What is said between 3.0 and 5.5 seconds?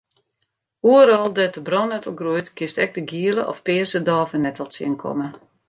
giele of pearse dôvenettel tsjinkomme.